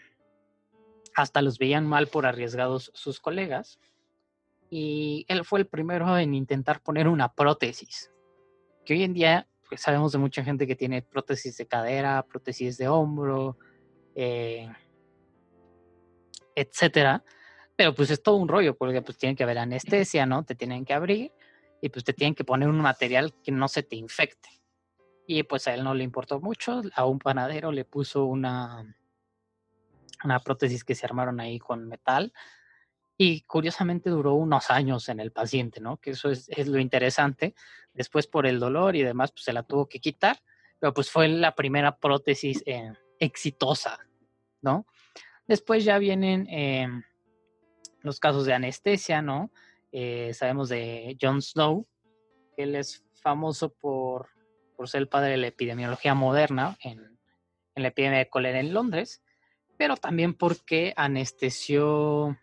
[1.14, 3.78] hasta los veían mal por arriesgados sus colegas.
[4.70, 8.10] Y él fue el primero en intentar poner una prótesis,
[8.84, 12.76] que hoy en día pues, sabemos de mucha gente que tiene prótesis de cadera, prótesis
[12.78, 13.56] de hombro,
[14.14, 14.68] eh,
[16.54, 17.22] etcétera
[17.78, 20.44] pero pues es todo un rollo, porque pues tiene que haber anestesia, ¿no?
[20.44, 21.30] Te tienen que abrir
[21.80, 24.48] y pues te tienen que poner un material que no se te infecte.
[25.28, 28.96] Y pues a él no le importó mucho, a un panadero le puso una,
[30.24, 32.32] una prótesis que se armaron ahí con metal
[33.16, 35.98] y curiosamente duró unos años en el paciente, ¿no?
[35.98, 37.54] Que eso es, lo interesante.
[37.94, 40.42] Después por el dolor y demás, pues se la tuvo que quitar,
[40.80, 44.00] pero pues fue la primera prótesis eh, exitosa,
[44.62, 44.84] ¿no?
[45.46, 46.48] Después ya vienen...
[46.50, 46.88] Eh,
[48.00, 49.50] los casos de anestesia, ¿no?
[49.92, 51.86] Eh, sabemos de John Snow,
[52.56, 54.28] que él es famoso por,
[54.76, 57.18] por ser el padre de la epidemiología moderna en,
[57.74, 59.22] en la epidemia de cólera en Londres,
[59.76, 62.36] pero también porque anestesió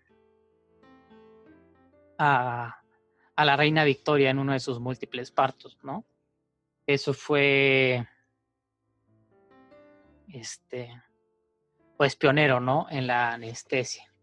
[2.17, 2.81] a,
[3.35, 6.05] a la reina Victoria en uno de sus múltiples partos, ¿no?
[6.87, 8.07] Eso fue,
[10.27, 11.01] este,
[11.97, 12.87] pues pionero, ¿no?
[12.89, 14.14] En la anestesia.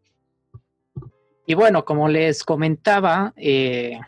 [1.46, 3.98] Y bueno, como les comentaba, eh,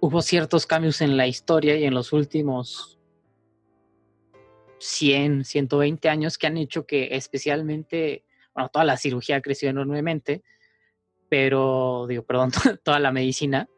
[0.00, 2.98] hubo ciertos cambios en la historia y en los últimos
[4.78, 10.42] 100, 120 años que han hecho que especialmente, bueno, toda la cirugía ha crecido enormemente,
[11.30, 12.50] pero, digo, perdón,
[12.84, 13.68] toda la medicina,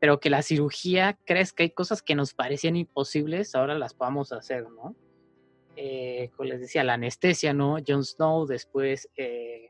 [0.00, 4.68] pero que la cirugía que hay cosas que nos parecían imposibles, ahora las podamos hacer,
[4.68, 4.94] ¿no?
[5.76, 7.78] Eh, como les decía, la anestesia, ¿no?
[7.86, 9.69] Jon Snow, después eh,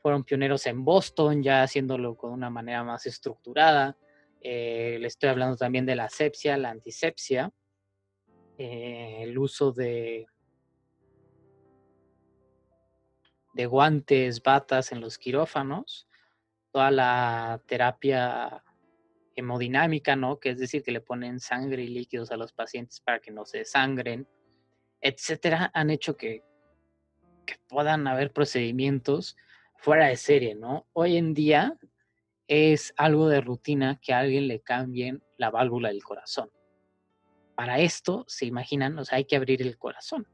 [0.00, 3.96] fueron pioneros en Boston, ya haciéndolo con una manera más estructurada.
[4.40, 7.52] Eh, le estoy hablando también de la asepsia, la antisepsia,
[8.56, 10.26] eh, el uso de,
[13.52, 16.08] de guantes, batas en los quirófanos,
[16.72, 18.64] toda la terapia
[19.34, 20.38] hemodinámica, ¿no?
[20.38, 23.44] Que es decir, que le ponen sangre y líquidos a los pacientes para que no
[23.44, 24.26] se desangren,
[25.02, 26.42] etcétera, han hecho que,
[27.44, 29.36] que puedan haber procedimientos
[29.80, 30.86] fuera de serie, ¿no?
[30.92, 31.78] Hoy en día
[32.46, 36.50] es algo de rutina que a alguien le cambien la válvula del corazón.
[37.54, 40.26] Para esto, se imaginan, o sea, hay que abrir el corazón.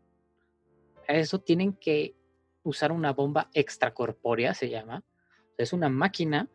[1.06, 2.16] Para eso tienen que
[2.64, 5.04] usar una bomba extracorpórea, se llama.
[5.56, 6.48] Es una máquina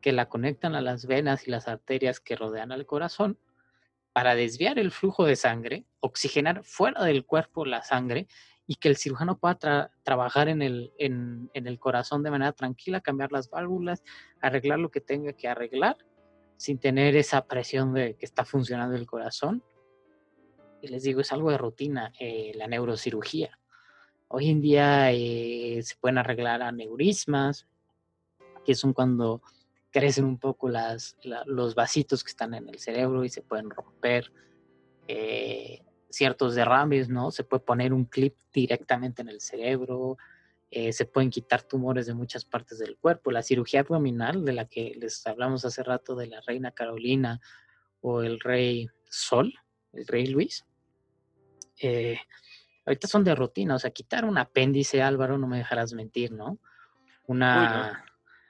[0.00, 3.38] que la conectan a las venas y las arterias que rodean al corazón
[4.12, 8.28] para desviar el flujo de sangre, oxigenar fuera del cuerpo la sangre
[8.70, 13.32] y que el cirujano pueda trabajar en el, en, el corazón de manera tranquila, cambiar
[13.32, 14.04] las válvulas,
[14.42, 15.96] arreglar lo que tenga que arreglar,
[16.58, 19.64] sin tener esa presión de que está funcionando el corazón.
[20.82, 23.58] Y les digo, es algo de rutina, eh, la neurocirugía.
[24.28, 27.66] Hoy en día eh, se pueden arreglar aneurismas,
[28.66, 29.40] que son cuando
[29.90, 34.30] crecen un poco las, los vasitos que están en el cerebro y se pueden romper.
[35.06, 37.30] Eh, ciertos derrames, ¿no?
[37.30, 40.16] Se puede poner un clip directamente en el cerebro,
[40.70, 43.30] eh, se pueden quitar tumores de muchas partes del cuerpo.
[43.30, 47.40] La cirugía abdominal, de la que les hablamos hace rato de la reina Carolina
[48.00, 49.54] o el rey Sol,
[49.92, 50.66] el rey Luis,
[51.80, 52.18] eh,
[52.84, 56.58] ahorita son de rutina, o sea, quitar un apéndice, Álvaro, no me dejarás mentir, ¿no?
[57.26, 58.04] Una...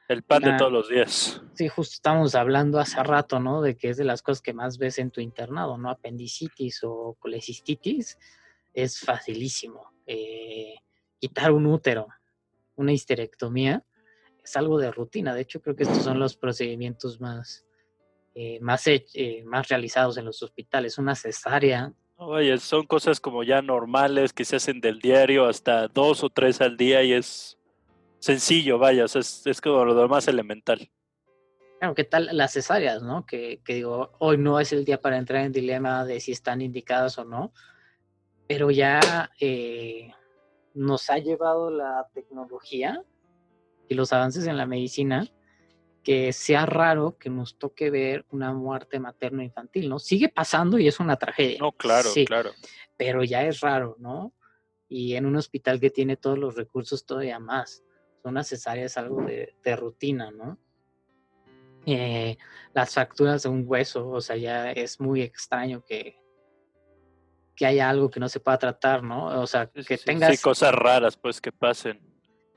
[0.09, 1.43] El pan de todos los días.
[1.53, 3.61] Sí, justo estamos hablando hace rato, ¿no?
[3.61, 5.91] De que es de las cosas que más ves en tu internado, ¿no?
[5.91, 8.19] Apendicitis o colecistitis
[8.73, 9.93] es facilísimo.
[10.07, 10.77] Eh,
[11.19, 12.09] quitar un útero,
[12.77, 13.85] una histerectomía,
[14.43, 15.35] es algo de rutina.
[15.35, 17.67] De hecho, creo que estos son los procedimientos más,
[18.35, 20.97] eh, más, eh, más realizados en los hospitales.
[20.97, 21.93] Una cesárea.
[22.17, 26.63] Oye, son cosas como ya normales que se hacen del diario hasta dos o tres
[26.63, 27.58] al día y es
[28.19, 30.91] sencillo, vaya, es, es como lo más elemental.
[31.79, 33.25] Claro, ¿qué tal las cesáreas, no?
[33.25, 36.61] Que, que, digo, hoy no es el día para entrar en dilema de si están
[36.61, 37.53] indicadas o no,
[38.49, 40.11] pero ya eh,
[40.75, 43.05] nos ha llevado la tecnología
[43.89, 45.29] y los avances en la medicina
[46.03, 49.99] que sea raro que nos toque ver una muerte materno-infantil, ¿no?
[49.99, 51.59] Sigue pasando y es una tragedia.
[51.61, 52.51] No, claro, claro.
[52.97, 54.33] Pero ya es raro, ¿no?
[54.89, 57.85] Y en un hospital que tiene todos los recursos todavía más
[58.25, 60.59] una cesárea es algo de, rutina, ¿no?
[61.87, 62.37] Eh,
[62.75, 66.19] las fracturas de un hueso, o sea, ya es muy extraño que,
[67.57, 69.41] que haya algo que no se pueda tratar, ¿no?
[69.41, 70.37] O sea, que tengas...
[70.37, 72.01] Sí, cosas raras, pues, que pasen.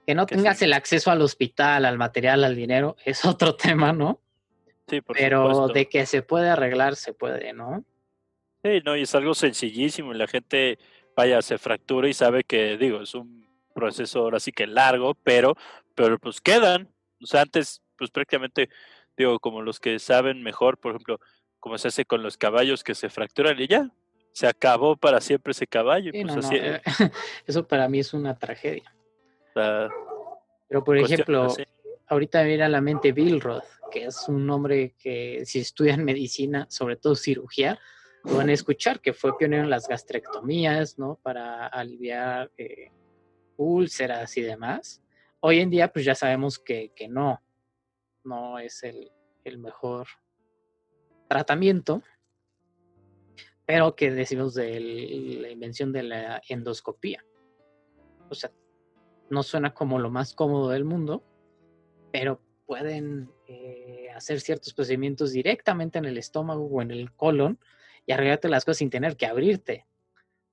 [0.06, 4.22] Que no tengas el acceso al hospital, al material, al dinero, es otro tema, ¿no?
[4.88, 7.86] Sí, por Pero de que se puede arreglar, se puede, ¿no?
[8.64, 10.78] Sí, no, y es algo sencillísimo, la gente,
[11.16, 13.41] vaya, se fractura y sabe que, digo, es un
[13.74, 15.56] proceso ahora sí que largo, pero,
[15.96, 16.90] pero pues quedan.
[17.22, 18.70] O sea, antes, pues prácticamente,
[19.18, 21.20] digo, como los que saben mejor, por ejemplo,
[21.60, 23.92] como se hace con los caballos que se fracturan y ya,
[24.34, 26.12] se acabó para siempre ese caballo.
[26.12, 26.82] Pues, eh,
[27.48, 28.94] eso para mí es una tragedia.
[29.54, 31.54] pero por ejemplo,
[32.08, 36.04] ahorita me viene a la mente Bill Roth, que es un hombre que si estudian
[36.04, 37.80] medicina, sobre todo cirugía,
[38.24, 41.20] lo van a escuchar, que fue pionero en las gastrectomías, ¿no?
[41.22, 42.92] Para aliviar eh,
[43.62, 45.02] úlceras y demás.
[45.40, 47.42] Hoy en día, pues ya sabemos que, no,
[48.24, 49.12] no es el,
[49.58, 50.08] mejor
[51.28, 52.04] tratamiento,
[53.66, 57.24] pero que decimos de la invención de la endoscopía.
[58.30, 58.52] O sea,
[59.30, 61.24] no suena como lo más cómodo del mundo,
[62.12, 67.60] pero pueden eh, hacer ciertos procedimientos directamente en el estómago o en el colon
[68.06, 69.86] y arreglarte las cosas sin tener que abrirte.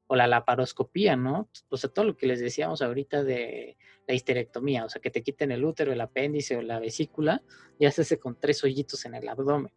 [0.08, 1.48] O la laparoscopía, ¿no?
[1.68, 5.22] O sea, todo lo que les decíamos ahorita de la histerectomía, o sea, que te
[5.22, 7.42] quiten el útero, el apéndice o la vesícula,
[7.78, 9.72] y haces con tres hoyitos en el abdomen.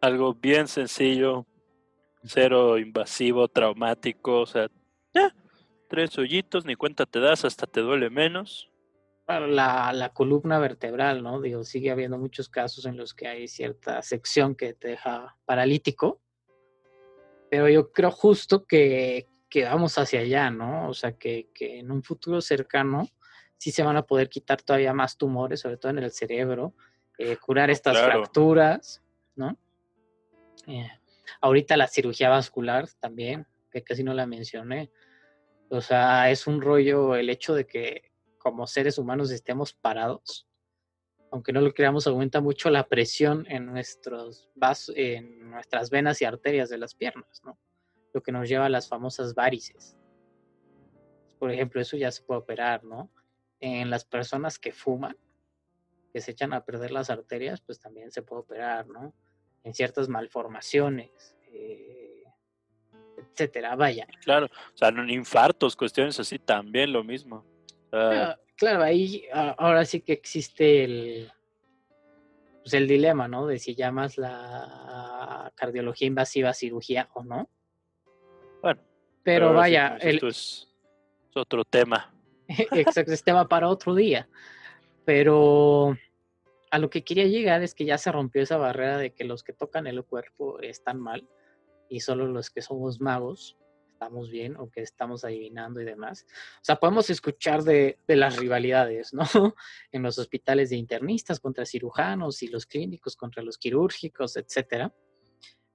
[0.00, 1.46] Algo bien sencillo,
[2.24, 4.68] cero invasivo, traumático, o sea,
[5.14, 5.34] ya,
[5.88, 8.70] tres hoyitos, ni cuenta te das, hasta te duele menos.
[9.28, 11.40] La, la columna vertebral, ¿no?
[11.40, 16.20] Digo, sigue habiendo muchos casos en los que hay cierta sección que te deja paralítico,
[17.50, 20.88] pero yo creo justo que, que vamos hacia allá, ¿no?
[20.88, 23.08] O sea, que, que, en un futuro cercano
[23.58, 26.74] sí se van a poder quitar todavía más tumores, sobre todo en el cerebro,
[27.18, 29.02] eh, curar estas fracturas,
[29.34, 29.56] ¿no?
[30.66, 30.90] Eh,
[31.40, 34.90] ahorita la cirugía vascular también, que casi no la mencioné.
[35.68, 40.46] O sea, es un rollo el hecho de que como seres humanos estemos parados.
[41.36, 46.24] Aunque no lo creamos, aumenta mucho la presión en, nuestros vasos, en nuestras venas y
[46.24, 47.58] arterias de las piernas, ¿no?
[48.14, 49.98] Lo que nos lleva a las famosas varices.
[51.38, 53.10] Por ejemplo, eso ya se puede operar, ¿no?
[53.60, 55.14] En las personas que fuman,
[56.10, 59.12] que se echan a perder las arterias, pues también se puede operar, ¿no?
[59.62, 62.24] En ciertas malformaciones, eh,
[63.18, 64.06] etcétera, vaya.
[64.22, 67.44] Claro, o sea, en infartos, cuestiones así, también lo mismo.
[68.56, 71.32] Claro, ahí ahora sí que existe el,
[72.62, 73.46] pues el dilema, ¿no?
[73.46, 77.48] De si llamas la cardiología invasiva cirugía o no.
[78.62, 78.80] Bueno.
[79.22, 80.68] Pero, vaya, esto es,
[81.34, 82.14] otro tema.
[82.48, 84.28] Exacto, es tema para otro día.
[85.04, 85.96] Pero
[86.70, 89.42] a lo que quería llegar es que ya se rompió esa barrera de que los
[89.42, 91.28] que tocan el cuerpo están mal
[91.88, 93.56] y solo los que somos magos
[93.96, 96.26] estamos bien o que estamos adivinando y demás.
[96.56, 99.24] O sea, podemos escuchar de, las rivalidades, ¿no?
[99.90, 104.94] En los hospitales de internistas contra cirujanos y los clínicos contra los quirúrgicos, etcétera.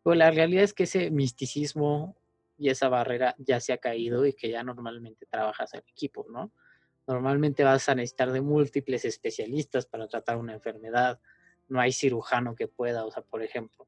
[0.03, 2.15] Pero la realidad es que ese misticismo
[2.57, 6.53] y esa barrera ya se ha caído y que ya normalmente trabajas en equipo, ¿no?
[7.07, 11.19] Normalmente vas a necesitar de múltiples especialistas para tratar una enfermedad.
[11.67, 13.87] No hay cirujano que pueda, o sea, por ejemplo,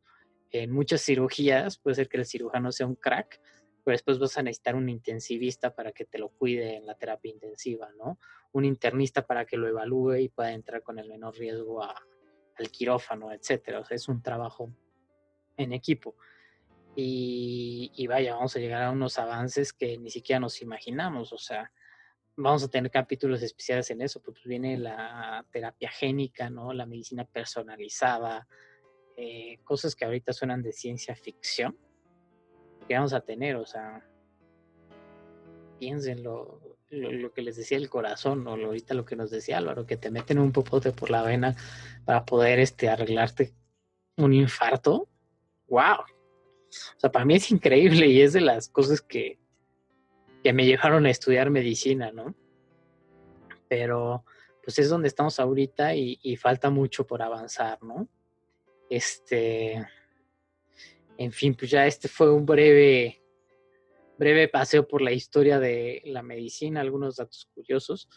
[0.50, 3.40] en muchas cirugías puede ser que el cirujano sea un crack,
[3.84, 7.32] pero después vas a necesitar un intensivista para que te lo cuide en la terapia
[7.32, 8.18] intensiva, ¿no?
[8.54, 13.32] Un internista para que lo evalúe y pueda entrar con el menor riesgo al quirófano,
[13.32, 13.80] etcétera.
[13.80, 14.72] O sea, es un trabajo
[15.58, 16.16] en equipo.
[16.96, 21.34] Y, y, vaya, vamos a llegar a unos avances que ni siquiera nos imaginamos.
[21.34, 21.72] O sea,
[22.36, 26.74] vamos a tener capítulos especiales en eso, pues viene la terapia génica, ¿no?
[26.74, 28.48] La medicina personalizada,
[29.16, 31.78] eh, cosas que ahorita suenan de ciencia ficción,
[32.86, 34.06] que vamos a tener, o sea,
[35.80, 36.60] piensen lo,
[37.34, 40.40] que les decía el corazón, o ahorita lo que nos decía Álvaro, que te meten
[40.40, 41.56] un popote por la vena
[42.06, 43.54] para poder este, arreglarte
[44.18, 45.08] un infarto.
[45.68, 46.02] ¡Wow!
[46.02, 49.40] O sea, para mí es increíble y es de las cosas que,
[50.44, 52.36] que me llevaron a estudiar medicina, ¿no?
[53.68, 54.24] Pero
[54.64, 58.08] pues es donde estamos ahorita y falta mucho por avanzar, ¿no?
[58.90, 59.86] Este,
[61.18, 63.22] en fin, pues ya este fue un breve,
[64.18, 68.10] breve paseo por la historia de la medicina, algunos datos curiosos.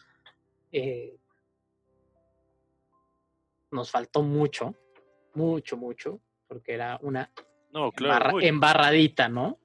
[0.73, 1.17] Eh,
[3.71, 4.75] nos faltó mucho,
[5.35, 7.31] mucho, mucho, porque era una
[8.41, 9.61] embarradita, ¿no?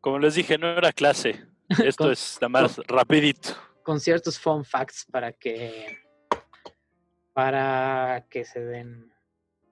[0.00, 1.46] Como les dije, no era clase.
[1.84, 3.50] Esto es nada más rapidito.
[3.82, 5.98] Con ciertos fun facts para que
[7.32, 9.10] para que se den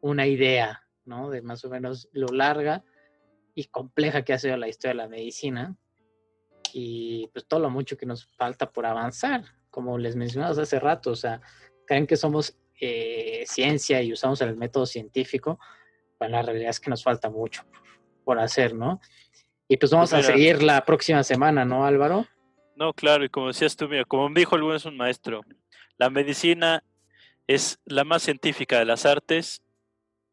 [0.00, 1.28] una idea, ¿no?
[1.28, 2.82] De más o menos lo larga
[3.54, 5.76] y compleja que ha sido la historia de la medicina
[6.72, 11.10] y pues todo lo mucho que nos falta por avanzar, como les mencionamos hace rato,
[11.10, 11.40] o sea,
[11.86, 15.58] creen que somos eh, ciencia y usamos el método científico,
[16.18, 17.64] pero la realidad es que nos falta mucho
[18.24, 19.00] por hacer, ¿no?
[19.68, 22.26] Y pues vamos a seguir la próxima semana, ¿no, Álvaro?
[22.76, 25.42] No, claro, y como decías tú, mira, como me dijo el es un maestro,
[25.98, 26.82] la medicina
[27.46, 29.62] es la más científica de las artes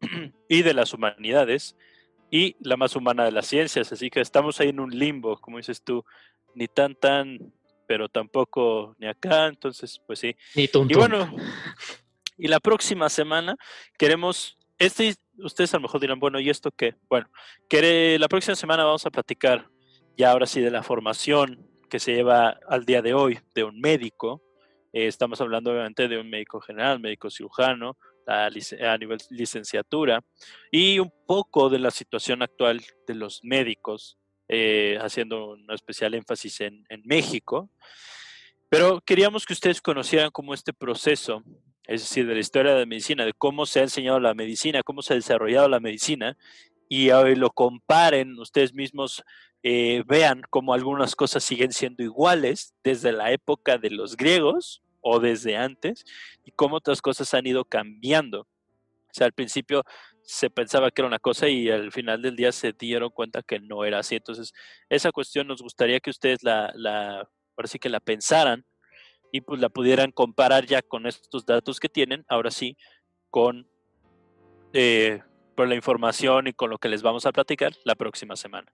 [0.49, 1.75] y de las humanidades
[2.29, 3.91] y la más humana de las ciencias.
[3.91, 6.03] Así que estamos ahí en un limbo, como dices tú,
[6.55, 7.53] ni tan tan,
[7.87, 9.47] pero tampoco ni acá.
[9.47, 10.35] Entonces, pues sí.
[10.55, 11.33] y bueno,
[12.37, 13.55] y la próxima semana
[13.97, 16.95] queremos, este, ustedes a lo mejor dirán, bueno, ¿y esto qué?
[17.09, 17.29] Bueno,
[17.69, 19.69] que la próxima semana vamos a platicar
[20.17, 23.79] ya ahora sí de la formación que se lleva al día de hoy de un
[23.79, 24.43] médico.
[24.93, 27.97] Eh, estamos hablando obviamente de un médico general, médico cirujano,
[28.27, 30.23] a, nivel licenciatura
[30.71, 34.17] y un poco de la situación actual de los médicos,
[34.47, 37.69] eh, haciendo un especial énfasis en, en, México.
[38.69, 41.43] Pero queríamos que ustedes conocieran cómo este proceso,
[41.85, 44.83] es decir, de la historia de la medicina, de cómo se ha enseñado la medicina,
[44.83, 46.37] cómo se ha desarrollado la medicina
[46.89, 49.23] y hoy lo comparen, ustedes mismos
[49.63, 55.19] eh, vean cómo algunas cosas siguen siendo iguales desde la época de los griegos o
[55.19, 56.03] desde antes
[56.43, 58.41] y cómo otras cosas han ido cambiando.
[58.41, 59.83] O sea, al principio
[60.21, 63.59] se pensaba que era una cosa y al final del día se dieron cuenta que
[63.59, 64.15] no era así.
[64.15, 64.53] Entonces,
[64.89, 67.19] esa cuestión nos gustaría que ustedes la, la
[67.55, 68.65] ahora sí que la pensaran
[69.31, 72.77] y pues la pudieran comparar ya con estos datos que tienen, ahora sí,
[73.29, 73.65] con
[74.73, 75.21] eh,
[75.55, 78.73] la información y con lo que les vamos a platicar la próxima semana.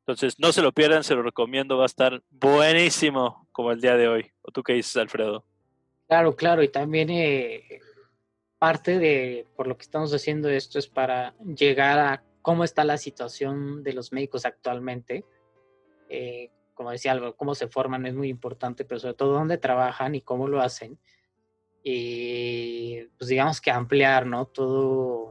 [0.00, 3.96] Entonces, no se lo pierdan, se lo recomiendo, va a estar buenísimo como el día
[3.96, 4.32] de hoy.
[4.42, 5.44] ¿O tú qué dices, Alfredo?
[6.06, 7.80] Claro, claro, y también eh,
[8.58, 12.98] parte de por lo que estamos haciendo esto es para llegar a cómo está la
[12.98, 15.24] situación de los médicos actualmente.
[16.10, 20.14] Eh, como decía algo, cómo se forman es muy importante, pero sobre todo dónde trabajan
[20.14, 20.98] y cómo lo hacen.
[21.82, 24.46] Y pues digamos que ampliar, ¿no?
[24.46, 25.30] Todo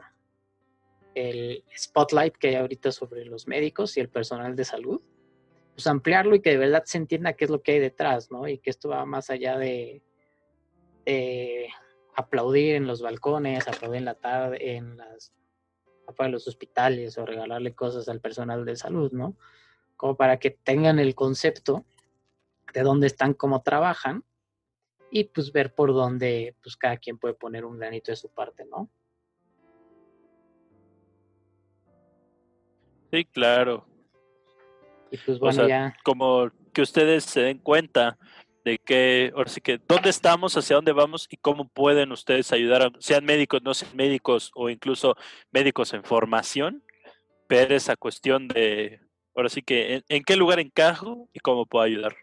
[1.14, 5.02] el spotlight que hay ahorita sobre los médicos y el personal de salud.
[5.76, 8.48] Pues ampliarlo y que de verdad se entienda qué es lo que hay detrás, ¿no?
[8.48, 10.02] Y que esto va más allá de,
[12.16, 15.34] aplaudir en los balcones, aplaudir en la tarde, en las
[16.06, 19.36] afuera de los hospitales o regalarle cosas al personal de salud, ¿no?
[20.04, 21.86] como para que tengan el concepto
[22.74, 24.26] de dónde están, cómo trabajan
[25.10, 28.66] y pues ver por dónde pues cada quien puede poner un granito de su parte,
[28.66, 28.90] ¿no?
[33.12, 33.86] Sí, claro.
[35.10, 35.96] Y pues bueno, ya.
[36.04, 38.18] Como que ustedes se den cuenta
[38.64, 42.92] de que, ahora sí que, dónde estamos, hacia dónde vamos y cómo pueden ustedes ayudar,
[43.00, 45.16] sean médicos, no sean médicos o incluso
[45.52, 46.84] médicos en formación,
[47.50, 49.02] ver esa cuestión de
[49.36, 52.16] Ahora sí que, ¿en, qué lugar encajo y cómo puedo ayudar?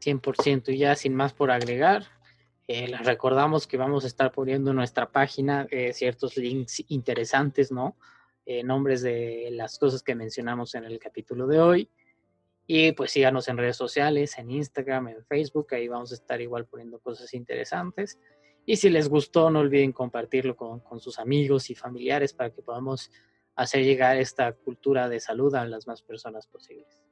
[0.00, 2.06] 100% y ya sin más por agregar,
[2.66, 7.70] eh, les recordamos que vamos a estar poniendo en nuestra página eh, ciertos links interesantes,
[7.70, 7.96] ¿no?
[8.46, 11.88] Eh, nombres de las cosas que mencionamos en el capítulo de hoy.
[12.72, 16.66] Y pues síganos en redes sociales, en Instagram, en Facebook, ahí vamos a estar igual
[16.66, 18.20] poniendo cosas interesantes.
[18.64, 22.62] Y si les gustó, no olviden compartirlo con, con sus amigos y familiares para que
[22.62, 23.10] podamos
[23.56, 27.02] hacer llegar esta cultura de salud a las más personas posibles.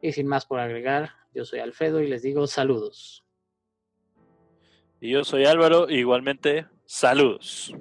[0.00, 3.26] Y sin más por agregar, yo soy Alfredo y les digo saludos.
[5.02, 7.74] Y yo soy Álvaro, igualmente saludos.